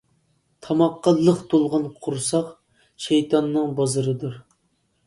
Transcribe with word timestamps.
تاماققا 0.67 1.13
لىق 1.27 1.43
تولغان 1.53 1.85
قورساق، 2.07 2.51
شەيتاننىڭ 3.09 3.79
بازىرىدۇر. 3.83 4.43